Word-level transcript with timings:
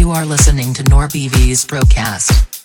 You 0.00 0.12
are 0.12 0.24
listening 0.24 0.72
to 0.72 0.82
NorBV's 0.84 1.66
broadcast. 1.66 2.59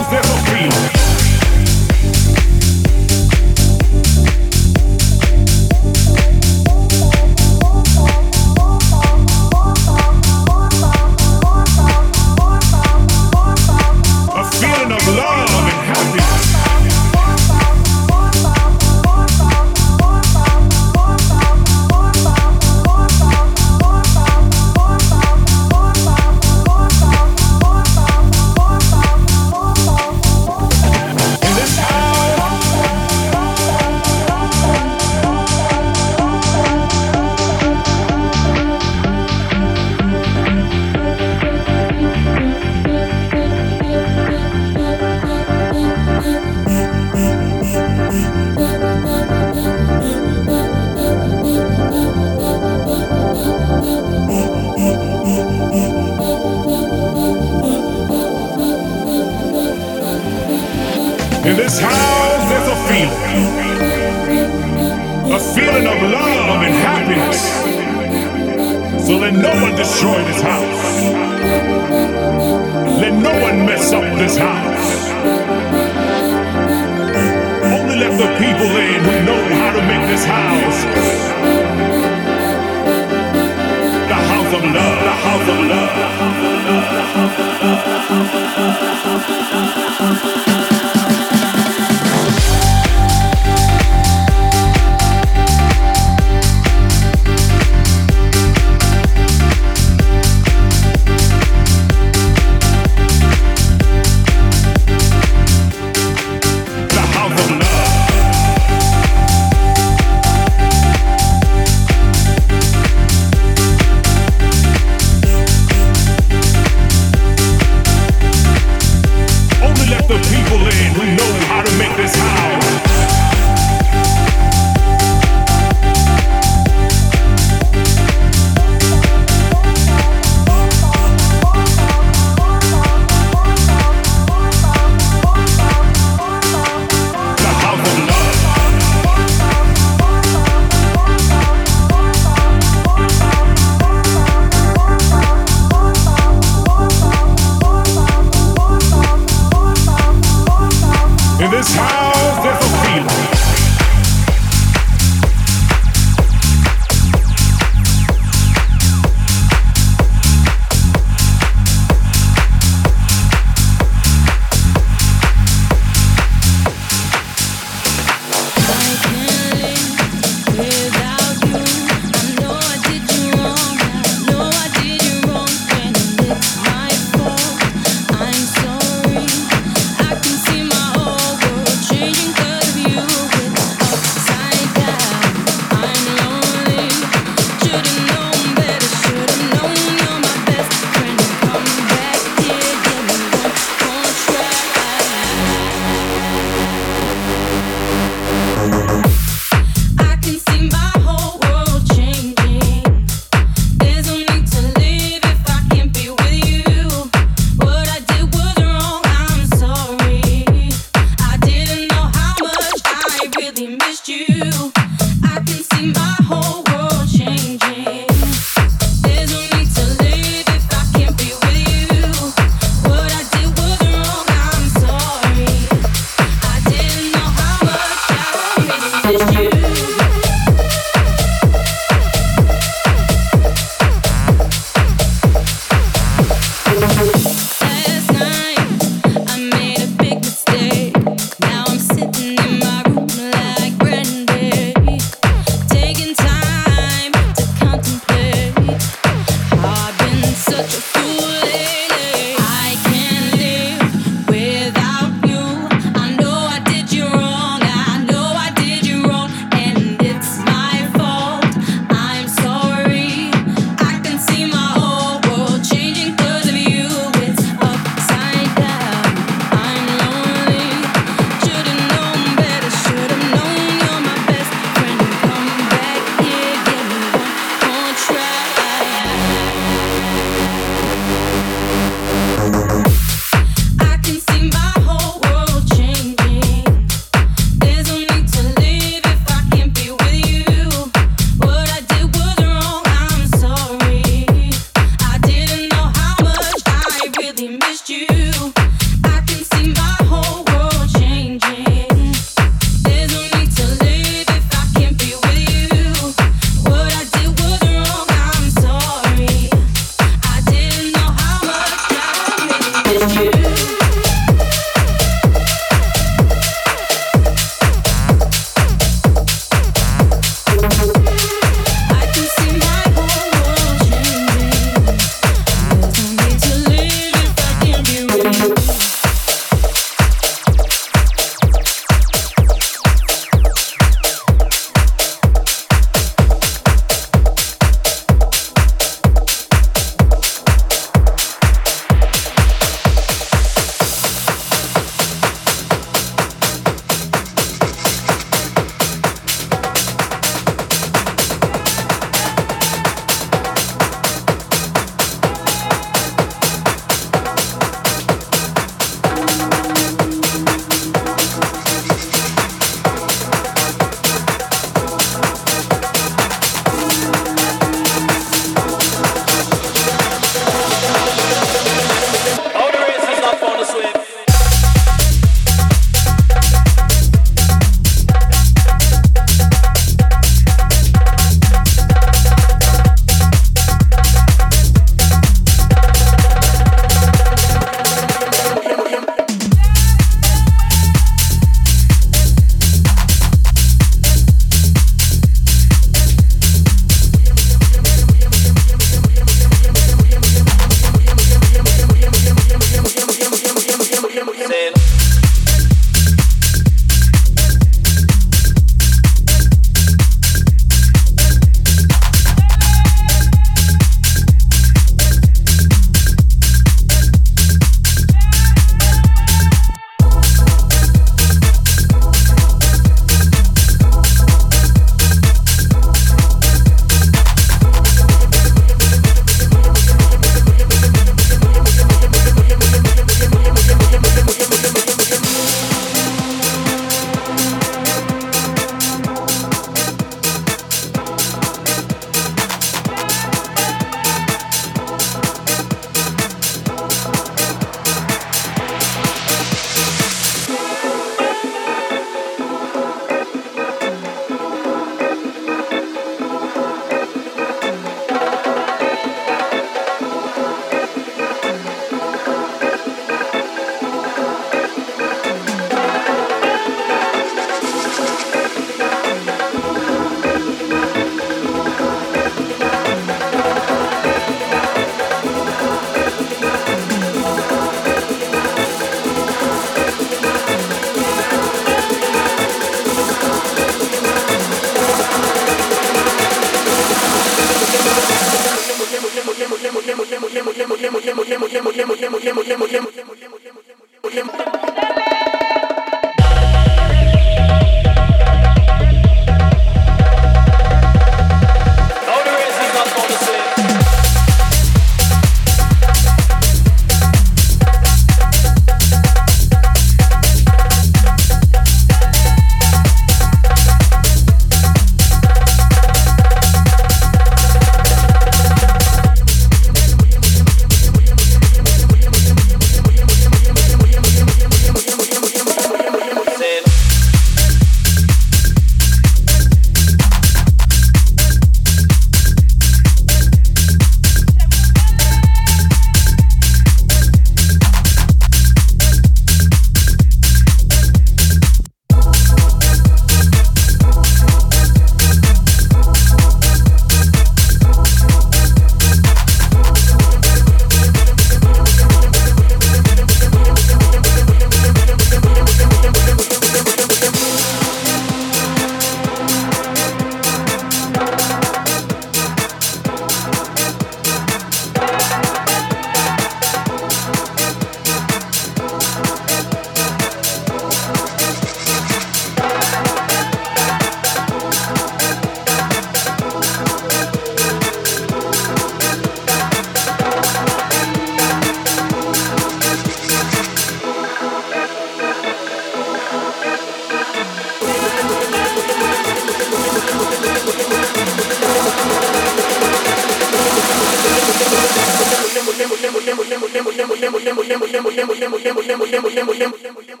Oyem, 597.52 597.62
oyem, 597.62 597.84
oyem, 597.84 598.08
oyem, 598.08 598.32
oyem, 598.32 598.56
oyem, 598.56 598.80
oyem, 598.80 599.04
oyem, 599.04 599.28
oyem, 599.28 599.52
oyem, 599.52 599.74
oyem, 599.76 600.00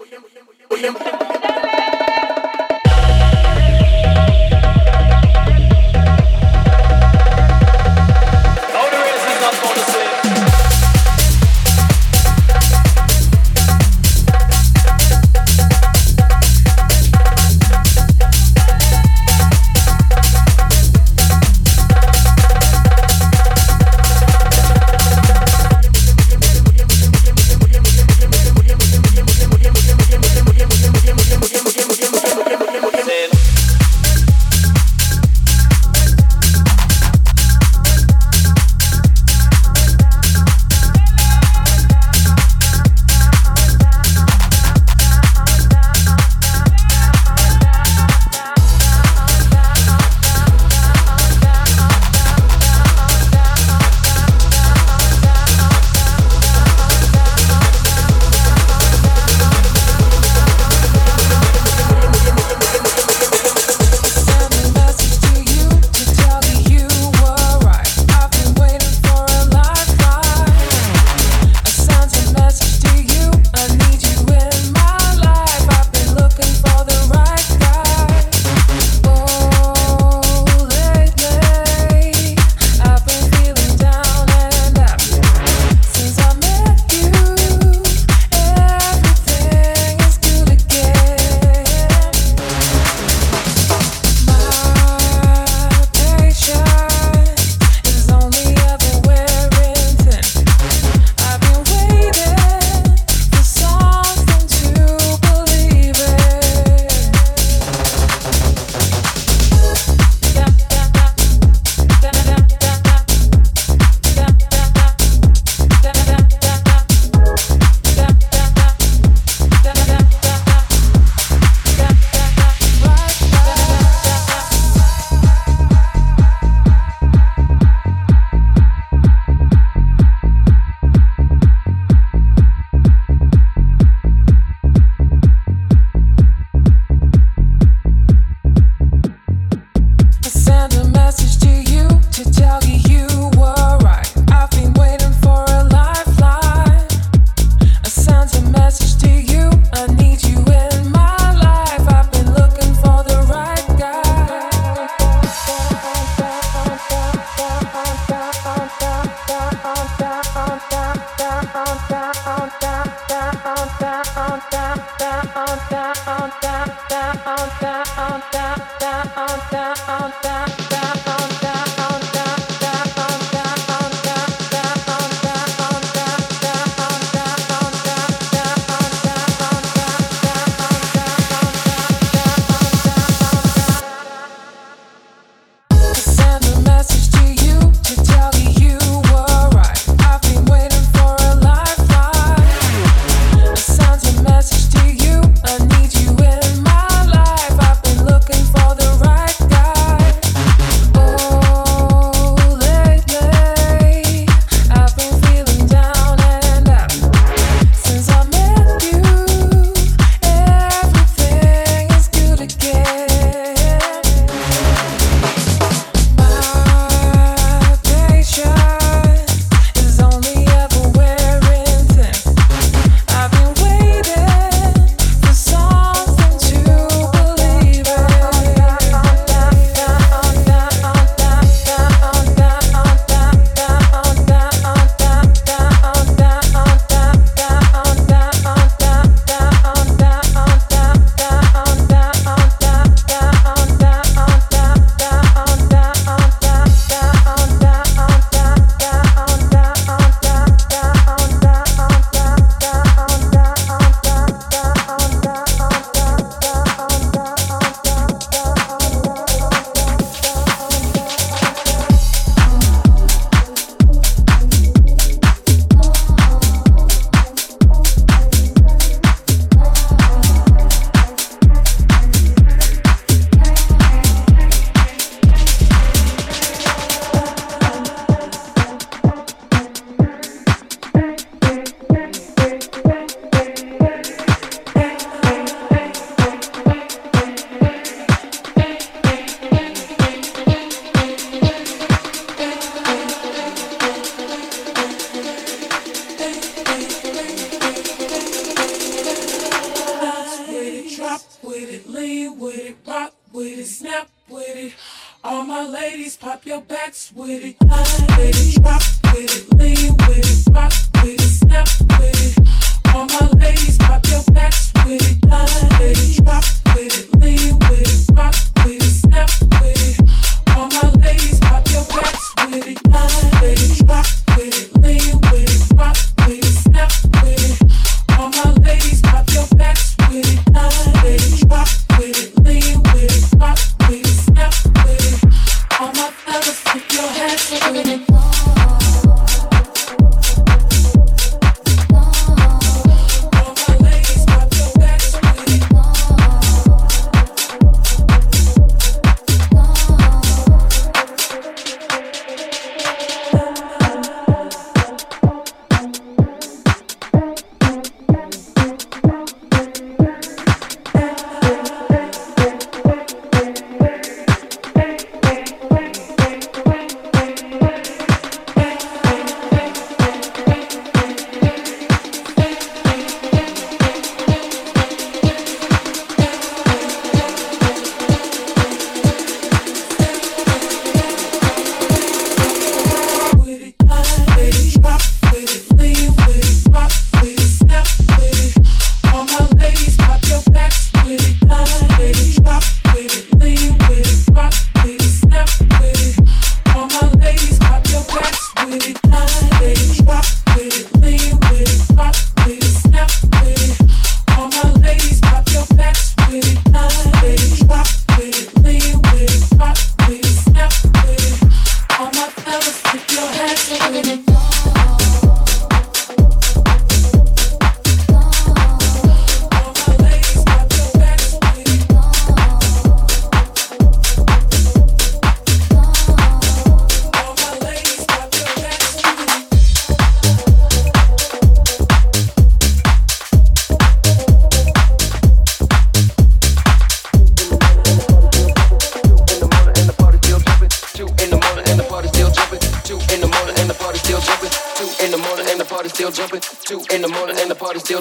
oyem, 0.70 0.94
oyem, 0.96 1.21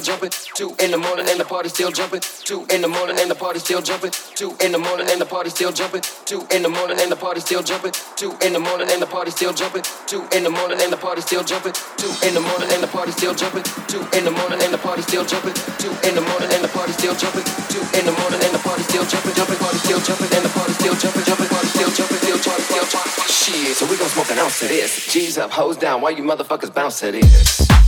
still 0.02 0.18
jumping. 0.18 0.32
Two 0.56 0.76
in 0.84 0.92
the 0.92 0.98
morning 0.98 1.28
and 1.30 1.40
the 1.40 1.46
party 1.46 1.70
still 1.70 1.92
jumping. 1.92 2.22
Two 2.44 2.66
in 2.74 2.82
the 2.82 2.88
morning 2.88 3.18
and 3.20 3.30
the 3.30 3.36
party 3.36 3.60
still 3.60 3.82
jumping. 3.82 4.12
Two 4.36 4.56
in 4.62 4.72
the 4.72 4.80
morning 4.80 5.08
and 5.10 5.22
the 5.22 5.26
party 5.26 5.50
still 5.50 5.72
jumping. 5.72 6.02
Two 6.26 6.42
in 6.52 6.64
the 6.64 6.70
morning 6.70 6.98
and 7.00 7.12
the 7.12 7.16
party 7.16 7.40
still 7.42 7.62
jumping. 7.62 7.92
Two 8.18 8.34
in 8.42 8.54
the 8.54 8.60
morning 8.60 8.90
and 8.90 9.02
the 9.02 9.06
party 9.06 9.32
still 9.32 9.54
jumping. 9.54 9.84
Two 10.08 10.22
in 10.34 10.44
the 10.44 10.50
morning 10.50 10.80
and 10.82 10.92
the 10.92 10.98
party 10.98 11.22
still 11.22 11.44
jumping. 11.44 11.74
Two 11.98 12.10
in 12.26 12.34
the 12.34 12.42
morning 12.42 12.70
and 12.72 12.82
the 12.82 12.88
party 12.88 13.12
still 13.12 13.34
jumping. 13.36 13.64
Two 13.88 14.02
in 14.18 14.26
the 14.26 14.32
morning 14.32 14.60
and 14.62 14.74
the 14.74 14.78
party 14.82 15.02
still 15.02 15.26
jumping. 15.26 15.54
Two 15.78 15.94
in 16.08 16.16
the 16.16 16.22
morning 16.22 16.50
and 16.50 16.64
the 16.64 16.72
party 16.72 16.94
still 16.94 17.16
jumping. 17.16 17.46
Two 17.70 17.84
in 17.98 18.06
the 18.06 18.14
morning 18.18 18.42
and 18.42 18.54
the 18.54 18.62
party 18.64 18.84
still 18.84 19.06
jumping. 19.06 19.34
Jumping 19.36 19.60
party 19.62 19.78
still 19.86 20.02
jumping 20.02 20.32
and 20.34 20.44
the 20.46 20.50
party 20.50 20.74
still 20.74 20.96
jumping. 20.98 21.24
Jumping 21.26 21.50
party 21.52 21.68
still 21.70 21.92
jumping. 21.92 22.18
Still 22.18 22.40
jumping. 22.42 22.66
Still 22.66 22.88
jumping. 22.90 23.30
Shit, 23.30 23.76
so 23.78 23.86
we 23.86 23.98
gon' 23.98 24.10
smoke 24.10 24.32
an 24.32 24.40
ounce 24.40 24.62
of 24.64 24.70
this. 24.70 25.12
G's 25.14 25.38
up, 25.38 25.52
hoes 25.52 25.78
down. 25.78 26.02
Why 26.02 26.12
you 26.12 26.24
motherfuckers 26.24 26.74
bounce 26.74 27.00
to 27.02 27.12
this? 27.12 27.81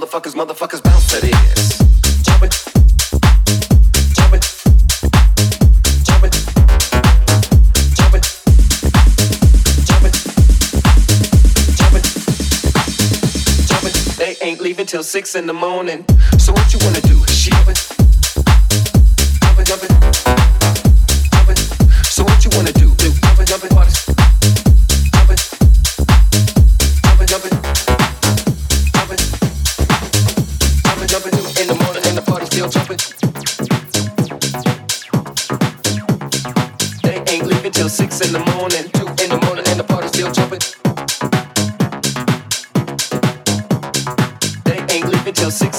motherfuckers, 0.00 0.34
motherfuckers 0.34 0.82
bounce 0.82 1.12
that 1.12 1.24
ass. 1.24 1.78
Chop 2.24 2.42
it, 2.42 2.52
chop 4.14 4.32
it, 4.32 4.42
chop 6.06 6.24
it, 6.24 6.32
chop 13.68 13.84
it. 13.84 13.94
They 14.16 14.36
ain't 14.40 14.60
leaving 14.62 14.86
till 14.86 15.02
six 15.02 15.34
in 15.34 15.46
the 15.46 15.52
morning. 15.52 16.06
So 16.38 16.52
what 16.54 16.72
you 16.72 16.78
wanna 16.82 17.02
do? 17.02 17.20
Chop 17.26 17.68
it, 17.68 17.76
chop 19.42 19.58
it, 19.58 19.66
chop 19.66 19.82
it, 19.82 19.90
chop 21.30 21.50
it. 21.50 21.58
So 22.06 22.24
what 22.24 22.42
you 22.42 22.50
wanna 22.56 22.72
do? 22.72 22.99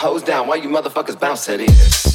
pose 0.00 0.22
down 0.22 0.46
while 0.46 0.56
you 0.56 0.70
motherfuckers 0.70 1.20
bounce 1.20 1.46
at 1.50 1.60
it. 1.60 2.09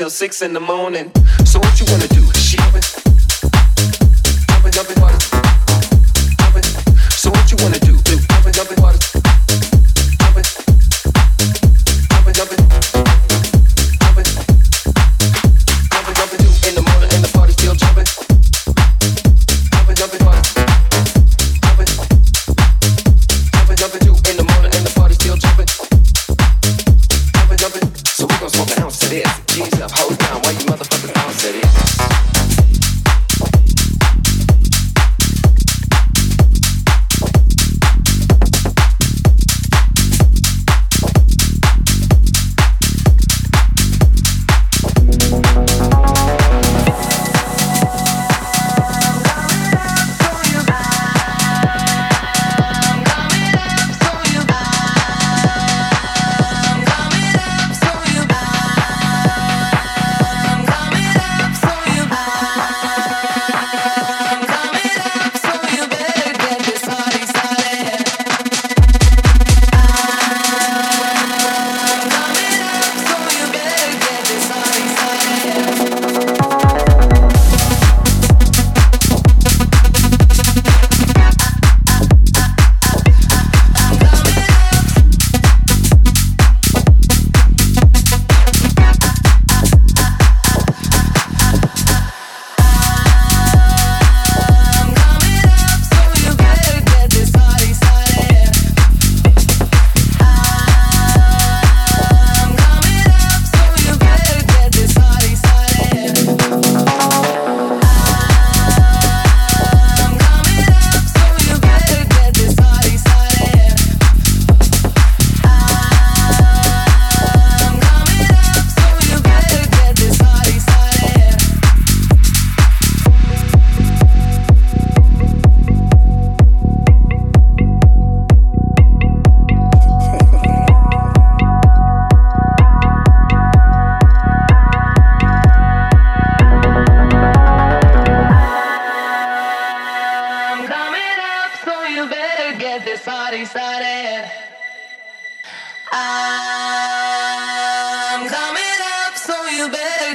till 0.00 0.08
six 0.08 0.40
in 0.40 0.54
the 0.54 0.60
morning. 0.60 1.12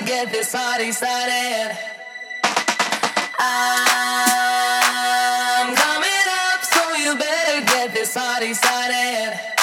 get 0.06 0.32
this 0.32 0.52
party 0.52 0.92
started. 0.92 1.76
I'm 3.40 4.56
coming 5.76 6.28
up, 6.48 6.64
so 6.64 6.96
you 6.96 7.18
better 7.18 7.66
get 7.66 7.94
this 7.94 8.14
party 8.14 8.54
started. 8.54 9.55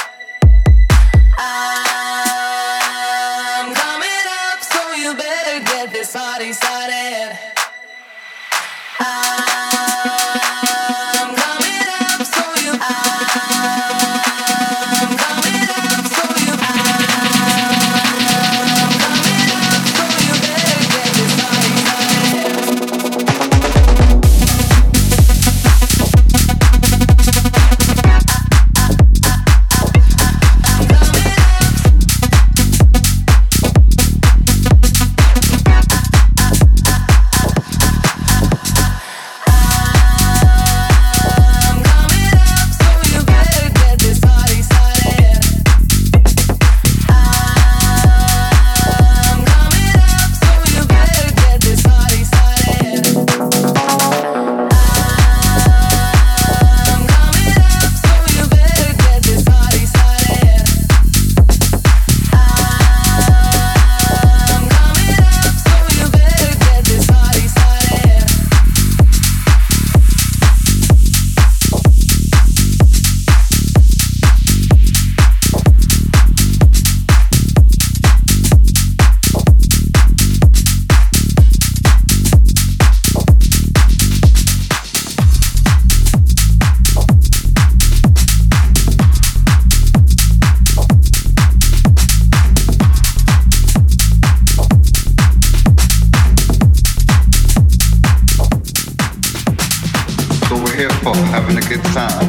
having 101.33 101.57
a 101.57 101.62
good 101.62 101.83
time. 101.97 102.29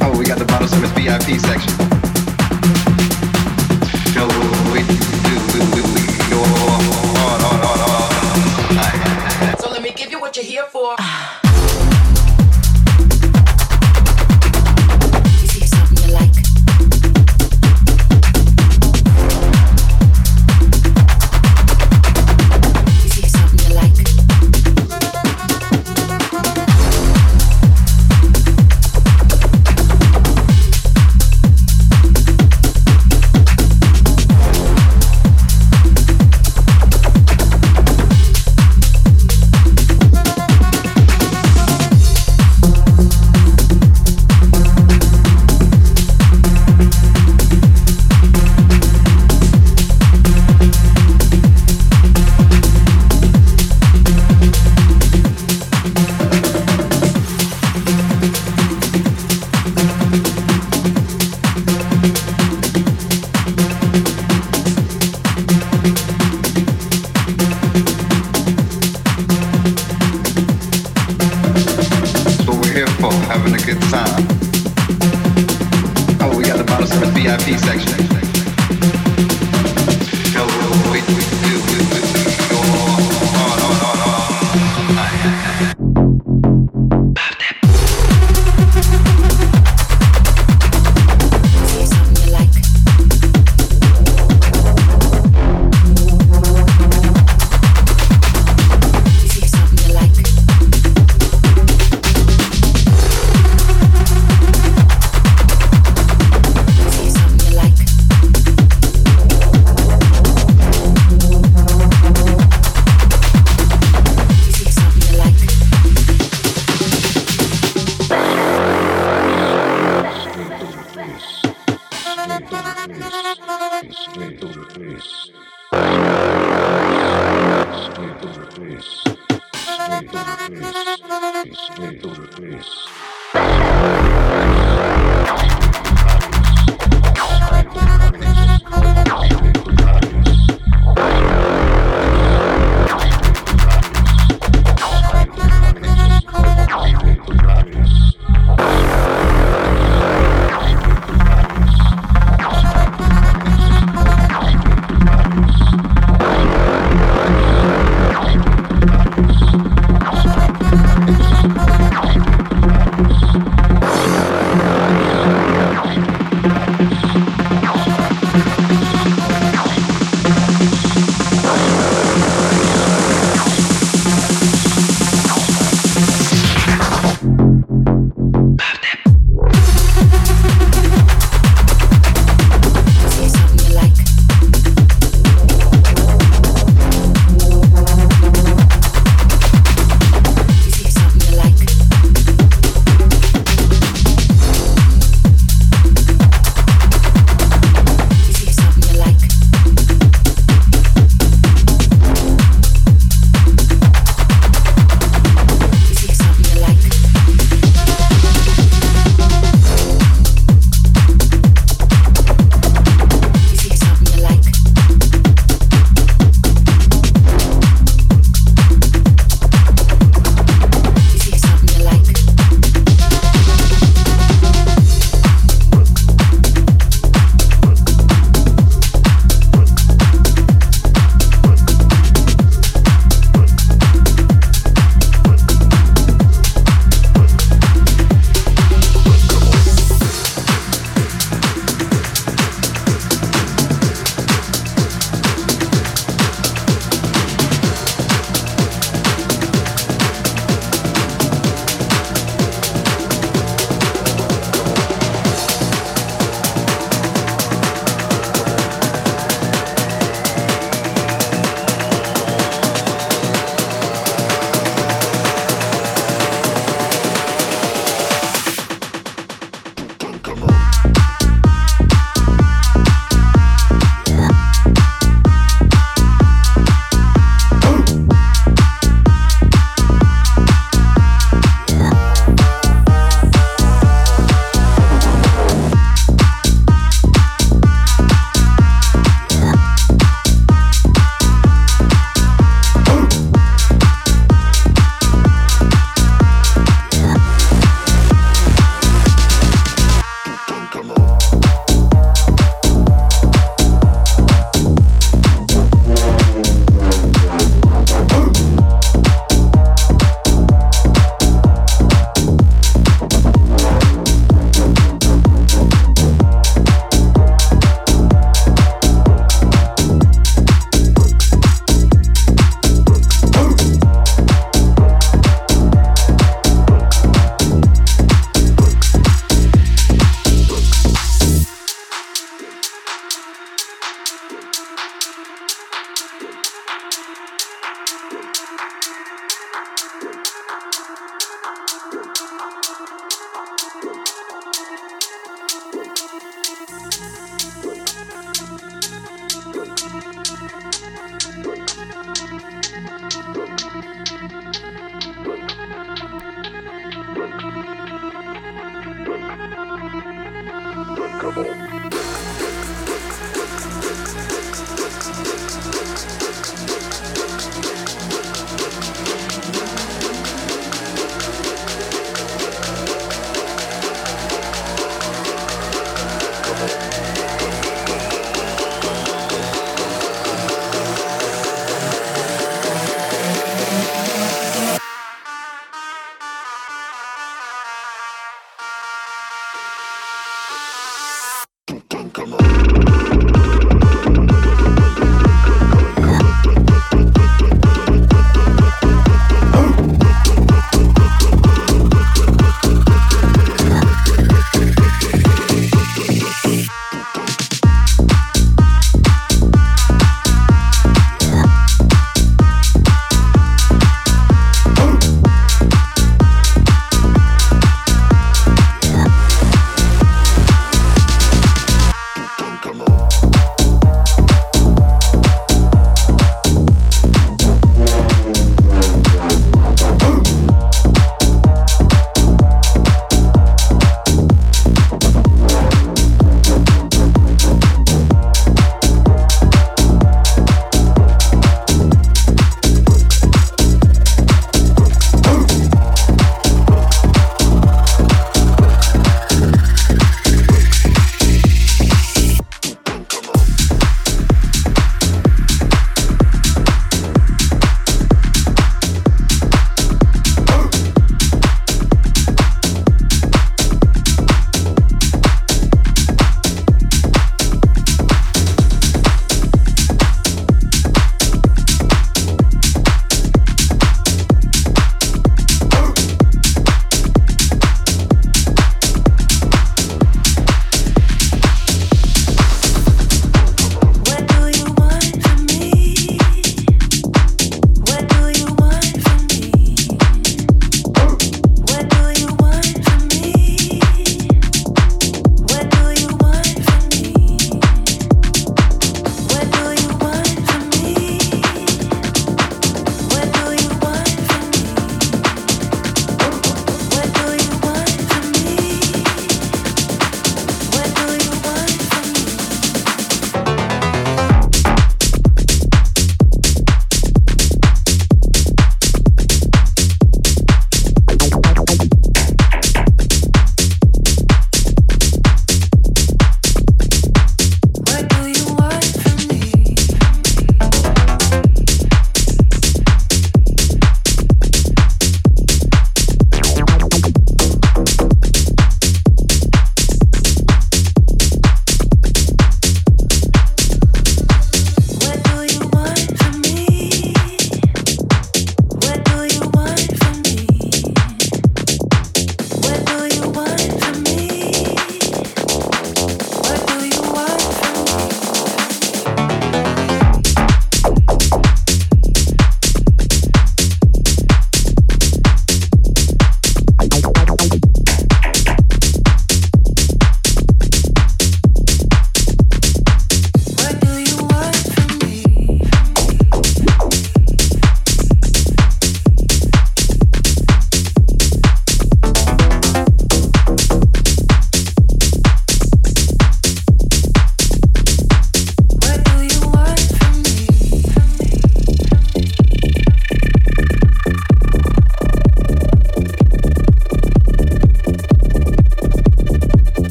Oh, 0.00 0.16
we 0.16 0.24
got 0.24 0.38
the 0.38 0.44
bottle 0.44 0.68
service 0.68 0.92
VIP 0.92 1.40
section. 1.40 1.72
So 9.58 9.70
let 9.70 9.82
me 9.82 9.90
give 9.90 10.12
you 10.12 10.20
what 10.20 10.36
you're 10.36 10.44
here 10.44 10.66
for. 10.66 10.94